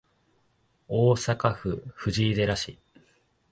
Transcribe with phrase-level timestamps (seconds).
[0.87, 2.79] 大阪府藤井寺市